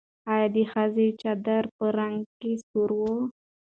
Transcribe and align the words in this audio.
ایا 0.31 0.47
د 0.55 0.57
ښځې 0.71 1.07
چادر 1.21 1.63
په 1.77 1.85
رنګ 1.97 2.17
کې 2.39 2.51
سور 2.67 2.89
و؟ 2.99 3.03